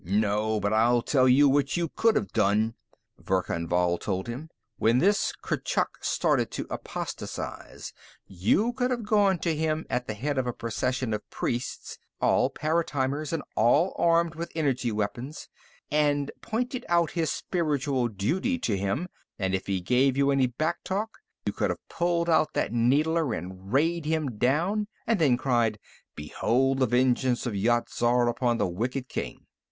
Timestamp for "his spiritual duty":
17.11-18.57